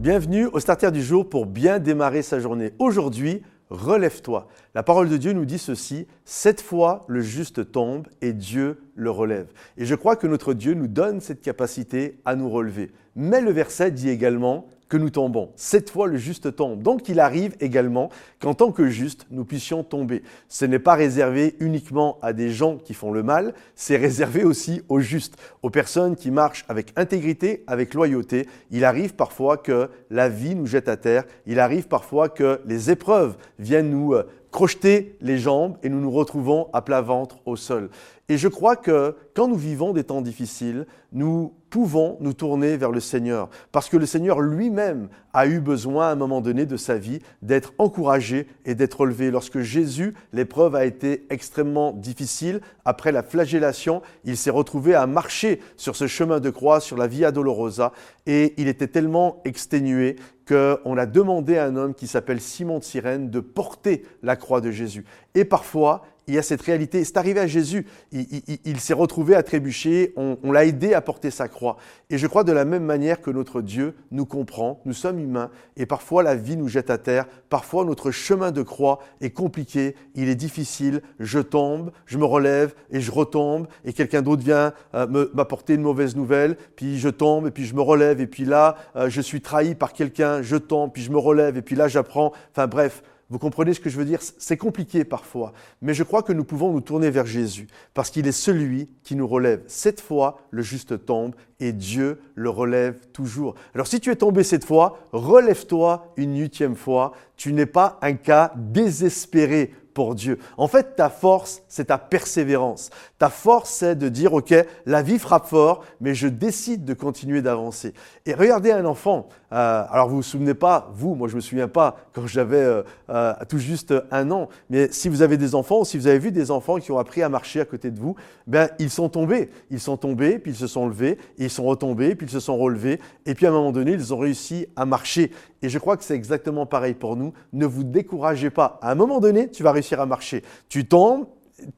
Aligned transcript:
Bienvenue 0.00 0.46
au 0.46 0.60
Starter 0.60 0.92
du 0.92 1.02
jour 1.02 1.28
pour 1.28 1.44
bien 1.44 1.78
démarrer 1.78 2.22
sa 2.22 2.40
journée. 2.40 2.72
Aujourd'hui, 2.78 3.42
relève-toi. 3.68 4.48
La 4.74 4.82
parole 4.82 5.10
de 5.10 5.18
Dieu 5.18 5.34
nous 5.34 5.44
dit 5.44 5.58
ceci, 5.58 6.06
cette 6.24 6.62
fois 6.62 7.04
le 7.06 7.20
juste 7.20 7.70
tombe 7.70 8.06
et 8.22 8.32
Dieu 8.32 8.80
le 8.94 9.10
relève. 9.10 9.48
Et 9.76 9.84
je 9.84 9.94
crois 9.94 10.16
que 10.16 10.26
notre 10.26 10.54
Dieu 10.54 10.72
nous 10.72 10.86
donne 10.86 11.20
cette 11.20 11.42
capacité 11.42 12.18
à 12.24 12.34
nous 12.34 12.48
relever. 12.48 12.92
Mais 13.14 13.42
le 13.42 13.50
verset 13.50 13.90
dit 13.90 14.08
également, 14.08 14.68
que 14.90 14.96
nous 14.96 15.08
tombons. 15.08 15.52
Cette 15.54 15.88
fois, 15.88 16.08
le 16.08 16.18
juste 16.18 16.54
tombe. 16.56 16.82
Donc, 16.82 17.08
il 17.08 17.20
arrive 17.20 17.56
également 17.60 18.10
qu'en 18.40 18.54
tant 18.54 18.72
que 18.72 18.88
juste, 18.88 19.26
nous 19.30 19.44
puissions 19.44 19.84
tomber. 19.84 20.22
Ce 20.48 20.64
n'est 20.66 20.80
pas 20.80 20.94
réservé 20.94 21.56
uniquement 21.60 22.18
à 22.20 22.34
des 22.34 22.50
gens 22.50 22.76
qui 22.76 22.92
font 22.92 23.12
le 23.12 23.22
mal, 23.22 23.54
c'est 23.76 23.96
réservé 23.96 24.44
aussi 24.44 24.82
aux 24.88 25.00
justes, 25.00 25.38
aux 25.62 25.70
personnes 25.70 26.16
qui 26.16 26.32
marchent 26.32 26.64
avec 26.68 26.92
intégrité, 26.96 27.62
avec 27.68 27.94
loyauté. 27.94 28.48
Il 28.72 28.84
arrive 28.84 29.14
parfois 29.14 29.56
que 29.56 29.88
la 30.10 30.28
vie 30.28 30.56
nous 30.56 30.66
jette 30.66 30.88
à 30.88 30.96
terre. 30.96 31.24
Il 31.46 31.60
arrive 31.60 31.86
parfois 31.86 32.28
que 32.28 32.60
les 32.66 32.90
épreuves 32.90 33.36
viennent 33.60 33.90
nous 33.90 34.14
euh, 34.14 34.24
crocheter 34.50 35.16
les 35.20 35.38
jambes 35.38 35.76
et 35.82 35.88
nous 35.88 36.00
nous 36.00 36.10
retrouvons 36.10 36.68
à 36.72 36.82
plat 36.82 37.00
ventre 37.00 37.38
au 37.46 37.54
sol. 37.54 37.90
Et 38.30 38.38
je 38.38 38.46
crois 38.46 38.76
que 38.76 39.16
quand 39.34 39.48
nous 39.48 39.56
vivons 39.56 39.92
des 39.92 40.04
temps 40.04 40.20
difficiles, 40.20 40.86
nous 41.12 41.52
pouvons 41.68 42.16
nous 42.20 42.32
tourner 42.32 42.76
vers 42.76 42.92
le 42.92 43.00
Seigneur, 43.00 43.48
parce 43.72 43.88
que 43.88 43.96
le 43.96 44.06
Seigneur 44.06 44.40
lui-même 44.40 45.08
a 45.32 45.48
eu 45.48 45.58
besoin 45.58 46.08
à 46.08 46.12
un 46.12 46.14
moment 46.14 46.40
donné 46.40 46.64
de 46.64 46.76
sa 46.76 46.96
vie 46.96 47.18
d'être 47.42 47.72
encouragé 47.78 48.46
et 48.64 48.76
d'être 48.76 49.00
relevé. 49.00 49.32
Lorsque 49.32 49.58
Jésus, 49.58 50.14
l'épreuve 50.32 50.76
a 50.76 50.84
été 50.84 51.26
extrêmement 51.28 51.90
difficile, 51.90 52.60
après 52.84 53.10
la 53.10 53.24
flagellation, 53.24 54.00
il 54.24 54.36
s'est 54.36 54.50
retrouvé 54.50 54.94
à 54.94 55.08
marcher 55.08 55.60
sur 55.76 55.96
ce 55.96 56.06
chemin 56.06 56.38
de 56.38 56.50
croix, 56.50 56.78
sur 56.78 56.96
la 56.96 57.08
Via 57.08 57.32
Dolorosa, 57.32 57.92
et 58.26 58.54
il 58.58 58.68
était 58.68 58.86
tellement 58.86 59.40
exténué 59.44 60.14
qu'on 60.46 60.96
a 60.96 61.06
demandé 61.06 61.58
à 61.58 61.64
un 61.64 61.74
homme 61.74 61.94
qui 61.94 62.06
s'appelle 62.06 62.40
Simon 62.40 62.78
de 62.78 62.84
Cyrène 62.84 63.28
de 63.28 63.40
porter 63.40 64.04
la 64.22 64.36
croix 64.36 64.60
de 64.60 64.70
Jésus. 64.70 65.04
Et 65.34 65.44
parfois, 65.44 66.02
il 66.30 66.34
y 66.34 66.38
a 66.38 66.42
cette 66.42 66.62
réalité. 66.62 67.02
C'est 67.02 67.16
arrivé 67.16 67.40
à 67.40 67.48
Jésus. 67.48 67.86
Il, 68.12 68.78
s'est 68.78 68.94
retrouvé 68.94 69.34
à 69.34 69.42
trébucher. 69.42 70.12
On, 70.16 70.52
l'a 70.52 70.64
aidé 70.64 70.94
à 70.94 71.00
porter 71.00 71.32
sa 71.32 71.48
croix. 71.48 71.76
Et 72.08 72.18
je 72.18 72.26
crois 72.28 72.44
de 72.44 72.52
la 72.52 72.64
même 72.64 72.84
manière 72.84 73.20
que 73.20 73.32
notre 73.32 73.62
Dieu 73.62 73.94
nous 74.12 74.26
comprend. 74.26 74.80
Nous 74.84 74.92
sommes 74.92 75.18
humains 75.18 75.50
et 75.76 75.86
parfois 75.86 76.22
la 76.22 76.36
vie 76.36 76.56
nous 76.56 76.68
jette 76.68 76.88
à 76.88 76.98
terre. 76.98 77.26
Parfois 77.48 77.84
notre 77.84 78.12
chemin 78.12 78.52
de 78.52 78.62
croix 78.62 79.00
est 79.20 79.30
compliqué. 79.30 79.96
Il 80.14 80.28
est 80.28 80.36
difficile. 80.36 81.02
Je 81.18 81.40
tombe, 81.40 81.90
je 82.06 82.16
me 82.16 82.24
relève 82.24 82.74
et 82.92 83.00
je 83.00 83.10
retombe. 83.10 83.66
Et 83.84 83.92
quelqu'un 83.92 84.22
d'autre 84.22 84.44
vient 84.44 84.72
euh, 84.94 85.26
m'apporter 85.34 85.74
une 85.74 85.82
mauvaise 85.82 86.14
nouvelle. 86.14 86.56
Puis 86.76 87.00
je 87.00 87.08
tombe 87.08 87.48
et 87.48 87.50
puis 87.50 87.64
je 87.64 87.74
me 87.74 87.82
relève. 87.82 88.20
Et 88.20 88.28
puis 88.28 88.44
là, 88.44 88.76
euh, 88.94 89.10
je 89.10 89.20
suis 89.20 89.40
trahi 89.40 89.74
par 89.74 89.92
quelqu'un. 89.92 90.42
Je 90.42 90.56
tombe, 90.56 90.92
puis 90.92 91.02
je 91.02 91.10
me 91.10 91.18
relève. 91.18 91.56
Et 91.56 91.62
puis 91.62 91.74
là, 91.74 91.88
j'apprends. 91.88 92.32
Enfin 92.52 92.68
bref. 92.68 93.02
Vous 93.30 93.38
comprenez 93.38 93.74
ce 93.74 93.80
que 93.80 93.88
je 93.88 93.96
veux 93.96 94.04
dire? 94.04 94.18
C'est 94.38 94.56
compliqué 94.56 95.04
parfois, 95.04 95.52
mais 95.80 95.94
je 95.94 96.02
crois 96.02 96.24
que 96.24 96.32
nous 96.32 96.42
pouvons 96.42 96.72
nous 96.72 96.80
tourner 96.80 97.10
vers 97.10 97.26
Jésus, 97.26 97.68
parce 97.94 98.10
qu'il 98.10 98.26
est 98.26 98.32
celui 98.32 98.90
qui 99.04 99.14
nous 99.14 99.28
relève. 99.28 99.62
Cette 99.68 100.00
fois, 100.00 100.40
le 100.50 100.62
juste 100.62 101.06
tombe 101.06 101.36
et 101.60 101.72
Dieu 101.72 102.20
le 102.34 102.50
relève 102.50 103.06
toujours. 103.12 103.54
Alors 103.72 103.86
si 103.86 104.00
tu 104.00 104.10
es 104.10 104.16
tombé 104.16 104.42
cette 104.42 104.64
fois, 104.64 104.98
relève-toi 105.12 106.12
une 106.16 106.36
huitième 106.40 106.74
fois. 106.74 107.12
Tu 107.36 107.52
n'es 107.52 107.66
pas 107.66 107.98
un 108.02 108.14
cas 108.14 108.52
désespéré 108.56 109.74
pour 109.94 110.14
Dieu. 110.14 110.38
En 110.56 110.68
fait, 110.68 110.96
ta 110.96 111.08
force, 111.08 111.62
c'est 111.68 111.86
ta 111.86 111.98
persévérance. 111.98 112.90
Ta 113.18 113.28
force, 113.28 113.70
c'est 113.70 113.96
de 113.96 114.08
dire, 114.08 114.32
OK, 114.32 114.54
la 114.86 115.02
vie 115.02 115.18
frappe 115.18 115.46
fort, 115.46 115.84
mais 116.00 116.14
je 116.14 116.28
décide 116.28 116.84
de 116.84 116.94
continuer 116.94 117.42
d'avancer. 117.42 117.94
Et 118.26 118.34
regardez 118.34 118.72
un 118.72 118.84
enfant. 118.84 119.28
Euh, 119.52 119.84
alors, 119.90 120.08
vous 120.08 120.16
vous 120.16 120.22
souvenez 120.22 120.54
pas, 120.54 120.90
vous, 120.94 121.14
moi 121.14 121.26
je 121.28 121.34
me 121.34 121.40
souviens 121.40 121.66
pas 121.66 121.96
quand 122.12 122.26
j'avais 122.26 122.56
euh, 122.56 122.82
euh, 123.08 123.34
tout 123.48 123.58
juste 123.58 123.92
un 124.12 124.30
an, 124.30 124.48
mais 124.68 124.92
si 124.92 125.08
vous 125.08 125.22
avez 125.22 125.36
des 125.36 125.54
enfants, 125.54 125.80
ou 125.80 125.84
si 125.84 125.98
vous 125.98 126.06
avez 126.06 126.20
vu 126.20 126.30
des 126.30 126.52
enfants 126.52 126.78
qui 126.78 126.92
ont 126.92 126.98
appris 126.98 127.22
à 127.22 127.28
marcher 127.28 127.60
à 127.60 127.64
côté 127.64 127.90
de 127.90 127.98
vous, 127.98 128.14
ben, 128.46 128.68
ils 128.78 128.90
sont 128.90 129.08
tombés. 129.08 129.50
Ils 129.70 129.80
sont 129.80 129.96
tombés, 129.96 130.38
puis 130.38 130.52
ils 130.52 130.56
se 130.56 130.68
sont 130.68 130.86
levés, 130.86 131.18
et 131.38 131.44
ils 131.44 131.50
sont 131.50 131.64
retombés, 131.64 132.14
puis 132.14 132.26
ils 132.26 132.32
se 132.32 132.40
sont 132.40 132.56
relevés, 132.56 133.00
et 133.26 133.34
puis 133.34 133.46
à 133.46 133.48
un 133.48 133.52
moment 133.52 133.72
donné, 133.72 133.92
ils 133.92 134.14
ont 134.14 134.18
réussi 134.18 134.66
à 134.76 134.84
marcher. 134.84 135.32
Et 135.62 135.68
je 135.68 135.78
crois 135.78 135.96
que 135.96 136.04
c'est 136.04 136.14
exactement 136.14 136.66
pareil 136.66 136.94
pour 136.94 137.16
nous. 137.16 137.32
Ne 137.52 137.66
vous 137.66 137.84
découragez 137.84 138.50
pas. 138.50 138.78
À 138.82 138.90
un 138.92 138.94
moment 138.94 139.20
donné, 139.20 139.50
tu 139.50 139.62
vas 139.62 139.72
réussir 139.72 140.00
à 140.00 140.06
marcher. 140.06 140.42
Tu 140.68 140.86
tombes, 140.86 141.26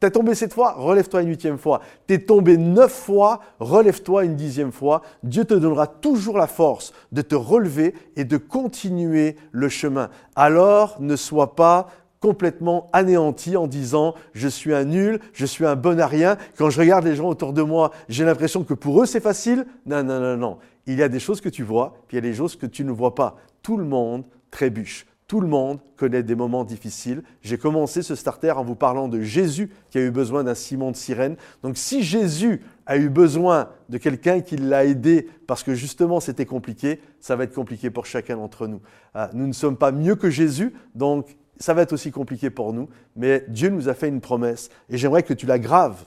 T'es 0.01 0.11
tombé 0.11 0.35
cette 0.35 0.55
fois, 0.55 0.73
relève-toi 0.73 1.23
une 1.23 1.29
huitième 1.29 1.59
fois. 1.59 1.81
T'es 2.07 2.19
tombé 2.19 2.57
neuf 2.57 2.93
fois, 2.93 3.41
relève-toi 3.59 4.25
une 4.25 4.37
dixième 4.37 4.73
fois. 4.73 5.03
Dieu 5.23 5.45
te 5.45 5.55
donnera 5.55 5.87
toujours 5.87 6.39
la 6.39 6.47
force 6.47 6.93
de 7.11 7.23
te 7.23 7.35
relever 7.35 7.95
et 8.17 8.25
de 8.25 8.37
continuer 8.37 9.37
le 9.51 9.69
chemin. 9.69 10.11
Alors 10.37 11.01
ne 11.01 11.17
sois 11.17 11.55
pas 11.55 11.89
complètement 12.23 12.89
anéanti 12.93 13.57
en 13.57 13.67
disant 13.67 14.15
je 14.33 14.49
suis 14.49 14.73
un 14.73 14.85
nul, 14.85 15.19
je 15.35 15.45
suis 15.45 15.67
un 15.67 15.77
bon 15.77 16.01
à 16.01 16.07
rien. 16.07 16.39
Quand 16.57 16.71
je 16.71 16.81
regarde 16.81 17.05
les 17.05 17.17
gens 17.17 17.29
autour 17.29 17.53
de 17.53 17.63
moi, 17.63 17.91
j'ai 18.09 18.25
l'impression 18.25 18.65
que 18.65 18.75
pour 18.75 19.03
eux 19.03 19.07
c'est 19.07 19.21
facile. 19.21 19.67
Non, 19.85 20.03
non, 20.05 20.21
non, 20.21 20.37
non. 20.37 20.59
Il 20.87 20.99
y 20.99 21.03
a 21.03 21.09
des 21.09 21.21
choses 21.21 21.41
que 21.41 21.49
tu 21.49 21.65
vois, 21.65 21.95
puis 22.07 22.17
il 22.17 22.25
y 22.25 22.27
a 22.27 22.31
des 22.31 22.37
choses 22.37 22.57
que 22.57 22.67
tu 22.67 22.85
ne 22.85 22.93
vois 22.93 23.15
pas. 23.15 23.37
Tout 23.63 23.77
le 23.77 23.85
monde 23.85 24.25
trébuche. 24.51 25.07
Tout 25.27 25.41
le 25.41 25.49
monde 25.49 25.81
connaît 25.97 26.23
des 26.23 26.35
moments 26.35 26.63
difficiles. 26.63 27.23
J'ai 27.41 27.57
commencé 27.57 28.03
ce 28.03 28.15
starter 28.15 28.51
en 28.51 28.65
vous 28.65 28.75
parlant 28.75 29.09
de 29.09 29.23
Jésus 29.23 29.71
qui 29.89 29.99
a 29.99 30.03
eu 30.03 30.11
besoin 30.11 30.45
d'un 30.45 30.55
Simon 30.55 30.91
de 30.91 30.97
sirène. 30.97 31.37
Donc 31.63 31.79
si 31.79 32.03
Jésus 32.03 32.61
a 32.85 32.99
eu 32.99 33.09
besoin 33.09 33.71
de 33.89 33.97
quelqu'un 33.97 34.43
qui 34.43 34.57
l'a 34.57 34.85
aidé 34.85 35.29
parce 35.47 35.63
que 35.63 35.75
justement 35.75 36.21
c'était 36.21 36.45
compliqué, 36.45 37.01
ça 37.19 37.35
va 37.35 37.45
être 37.45 37.55
compliqué 37.55 37.89
pour 37.89 38.05
chacun 38.05 38.37
d'entre 38.37 38.67
nous. 38.67 38.83
Euh, 39.17 39.27
nous 39.33 39.47
ne 39.47 39.55
sommes 39.55 39.79
pas 39.79 39.91
mieux 39.91 40.17
que 40.17 40.29
Jésus, 40.29 40.75
donc 40.95 41.35
ça 41.63 41.75
va 41.75 41.83
être 41.83 41.93
aussi 41.93 42.11
compliqué 42.11 42.51
pour 42.51 42.73
nous, 42.73 42.89
mais 43.15 43.45
Dieu 43.49 43.69
nous 43.69 43.89
a 43.89 43.95
fait 43.95 44.09
une 44.09 44.21
promesse 44.21 44.69
et 44.91 44.99
j'aimerais 44.99 45.23
que 45.23 45.33
tu 45.33 45.47
la 45.47 45.59
graves 45.59 46.05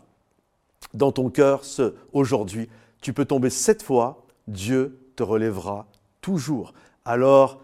dans 0.94 1.12
ton 1.12 1.30
cœur 1.30 1.64
aujourd'hui. 2.12 2.70
Tu 3.02 3.14
peux 3.14 3.26
tomber 3.26 3.50
sept 3.50 3.82
fois, 3.82 4.26
Dieu 4.48 5.00
te 5.16 5.24
relèvera 5.24 5.88
toujours. 6.20 6.74
Alors, 7.06 7.62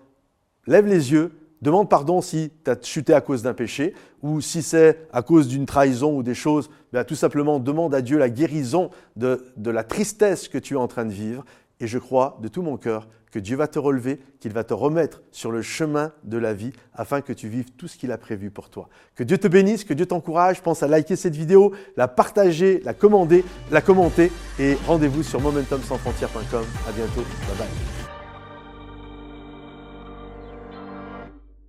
lève 0.67 0.87
les 0.87 1.11
yeux, 1.11 1.31
Demande 1.61 1.89
pardon 1.89 2.21
si 2.21 2.51
tu 2.63 2.71
as 2.71 2.81
chuté 2.81 3.13
à 3.13 3.21
cause 3.21 3.43
d'un 3.43 3.53
péché 3.53 3.93
ou 4.23 4.41
si 4.41 4.63
c'est 4.63 5.07
à 5.13 5.21
cause 5.21 5.47
d'une 5.47 5.67
trahison 5.67 6.17
ou 6.17 6.23
des 6.23 6.33
choses. 6.33 6.71
Ben, 6.91 7.03
tout 7.03 7.13
simplement, 7.13 7.59
demande 7.59 7.93
à 7.93 8.01
Dieu 8.01 8.17
la 8.17 8.31
guérison 8.31 8.89
de 9.15 9.39
la 9.63 9.83
tristesse 9.83 10.47
que 10.47 10.57
tu 10.57 10.73
es 10.73 10.77
en 10.77 10.87
train 10.87 11.05
de 11.05 11.11
vivre. 11.11 11.45
Et 11.81 11.87
je 11.87 11.97
crois 11.97 12.37
de 12.41 12.47
tout 12.47 12.61
mon 12.61 12.77
cœur 12.77 13.07
que 13.31 13.39
Dieu 13.39 13.57
va 13.57 13.67
te 13.67 13.79
relever, 13.79 14.19
qu'il 14.39 14.53
va 14.53 14.63
te 14.63 14.73
remettre 14.73 15.21
sur 15.31 15.51
le 15.51 15.61
chemin 15.61 16.11
de 16.23 16.37
la 16.37 16.53
vie 16.53 16.71
afin 16.93 17.21
que 17.21 17.33
tu 17.33 17.47
vives 17.47 17.71
tout 17.71 17.87
ce 17.87 17.97
qu'il 17.97 18.11
a 18.11 18.17
prévu 18.17 18.51
pour 18.51 18.69
toi. 18.69 18.87
Que 19.15 19.23
Dieu 19.23 19.37
te 19.37 19.47
bénisse, 19.47 19.83
que 19.83 19.93
Dieu 19.93 20.05
t'encourage. 20.05 20.61
Pense 20.61 20.83
à 20.83 20.87
liker 20.87 21.15
cette 21.15 21.35
vidéo, 21.35 21.73
la 21.97 22.07
partager, 22.07 22.81
la 22.85 22.93
commander, 22.93 23.43
la 23.71 23.81
commenter 23.81 24.31
et 24.59 24.77
rendez-vous 24.85 25.23
sur 25.23 25.41
momentumsansfrontières.com. 25.41 26.65
À 26.87 26.91
bientôt. 26.91 27.21
Bye 27.21 27.57
bye. 27.57 27.90